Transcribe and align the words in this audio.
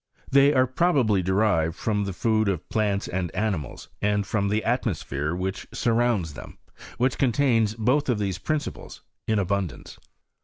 They" 0.31 0.51
Are 0.51 0.65
probably 0.65 1.21
derived' 1.21 1.75
from 1.75 2.05
the 2.05 2.11
food 2.13 2.47
of 2.47 2.67
plants 2.69 3.07
and 3.07 3.29
animals, 3.35 3.87
and 4.01 4.25
from 4.25 4.49
the 4.49 4.63
atmosphere 4.63 5.35
which 5.35 5.67
surrounds 5.71 6.33
them, 6.33 6.57
and 6.75 6.87
which 6.97 7.19
contains 7.19 7.75
both 7.75 8.09
of 8.09 8.17
these 8.17 8.39
principles 8.39 9.03
m 9.27 9.37
abundance. 9.37 9.99